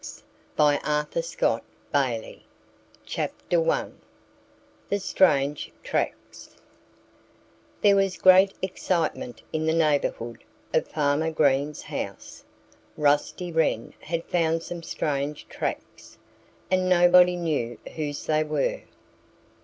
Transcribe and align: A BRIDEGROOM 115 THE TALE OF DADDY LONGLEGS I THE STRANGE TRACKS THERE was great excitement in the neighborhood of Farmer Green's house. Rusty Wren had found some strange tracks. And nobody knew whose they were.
A 0.01 0.03
BRIDEGROOM 0.57 0.81
115 1.61 1.61
THE 1.91 1.99
TALE 1.99 2.33
OF 2.33 2.41
DADDY 3.05 3.55
LONGLEGS 3.55 3.91
I 3.93 3.95
THE 4.89 4.99
STRANGE 4.99 5.71
TRACKS 5.83 6.57
THERE 7.83 7.95
was 7.95 8.17
great 8.17 8.55
excitement 8.63 9.43
in 9.53 9.67
the 9.67 9.73
neighborhood 9.75 10.43
of 10.73 10.87
Farmer 10.87 11.29
Green's 11.29 11.83
house. 11.83 12.43
Rusty 12.97 13.51
Wren 13.51 13.93
had 13.99 14.25
found 14.25 14.63
some 14.63 14.81
strange 14.81 15.47
tracks. 15.47 16.17
And 16.71 16.89
nobody 16.89 17.35
knew 17.35 17.77
whose 17.95 18.25
they 18.25 18.43
were. 18.43 18.81